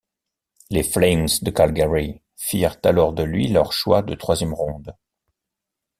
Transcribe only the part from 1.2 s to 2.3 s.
de Calgary